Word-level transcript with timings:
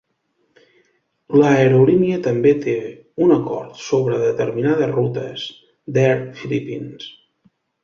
L'aerolínia 1.41 2.17
també 2.27 2.53
té 2.63 2.73
un 3.27 3.35
acord 3.37 3.77
sobre 3.89 4.19
determinades 4.25 4.97
rutes 4.97 5.47
d'Air 5.99 6.19
Philippines. 6.43 7.09